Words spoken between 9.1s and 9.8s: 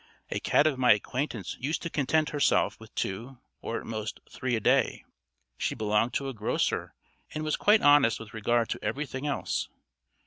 else.